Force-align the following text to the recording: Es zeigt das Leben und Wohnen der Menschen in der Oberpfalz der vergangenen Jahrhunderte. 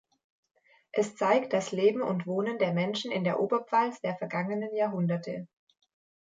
Es 0.91 1.15
zeigt 1.15 1.53
das 1.53 1.71
Leben 1.71 2.01
und 2.01 2.25
Wohnen 2.25 2.57
der 2.57 2.73
Menschen 2.73 3.11
in 3.11 3.23
der 3.23 3.39
Oberpfalz 3.39 4.01
der 4.01 4.17
vergangenen 4.17 4.73
Jahrhunderte. 4.75 5.47